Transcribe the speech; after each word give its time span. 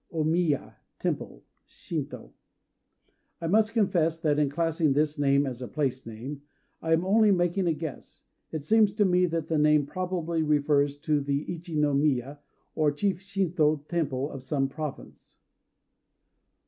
O 0.11 0.23
Miya 0.23 0.77
"Temple" 0.97 1.43
[Shintô]. 1.67 2.31
I 3.39 3.45
must 3.45 3.73
confess 3.73 4.19
that 4.21 4.39
in 4.39 4.49
classing 4.49 4.93
this 4.93 5.19
name 5.19 5.45
as 5.45 5.61
a 5.61 5.67
place 5.67 6.07
name, 6.07 6.41
I 6.81 6.93
am 6.93 7.05
only 7.05 7.29
making 7.29 7.67
a 7.67 7.73
guess. 7.73 8.23
It 8.51 8.63
seems 8.63 8.95
to 8.95 9.05
me 9.05 9.27
that 9.27 9.47
the 9.47 9.59
name 9.59 9.85
probably 9.85 10.41
refers 10.41 10.97
to 11.01 11.21
the 11.21 11.45
ichi 11.53 11.75
no 11.75 11.93
miya, 11.93 12.39
or 12.73 12.91
chief 12.91 13.19
Shintô 13.19 13.87
temple 13.87 14.31
of 14.31 14.41
some 14.41 14.67
province. 14.67 15.37